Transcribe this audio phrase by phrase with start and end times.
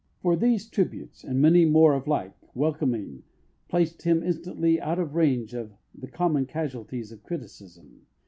[0.23, 3.21] For these tributes, and many more of like welcoming,
[3.67, 8.07] placed him instantly out of range of the common casualties of criticism.